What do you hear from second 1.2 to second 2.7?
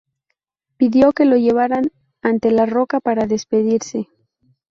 lo llevaran ante la